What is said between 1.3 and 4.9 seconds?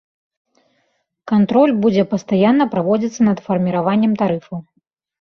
Кантроль будзе пастаянна праводзіцца над фарміраваннем тарыфаў.